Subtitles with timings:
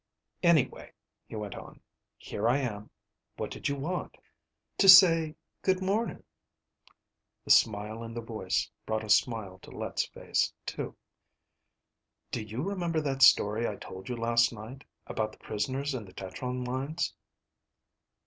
[0.41, 0.91] "Anyway,"
[1.27, 1.79] he went on.
[2.17, 2.89] "Here I am.
[3.37, 4.17] What did you want?"
[4.79, 6.23] "To say good morning."
[7.45, 10.95] The smile in the voice brought a smile to Let's face too.
[12.31, 16.13] "Do you remember that story I told you last night, about the prisoners in the
[16.13, 17.13] tetron mines?"